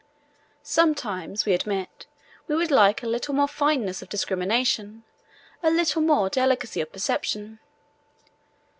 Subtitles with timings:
[0.63, 2.07] Sometimes, we admit,
[2.47, 5.03] we would like a little more fineness of discrimination,
[5.61, 7.59] a little more delicacy of perception.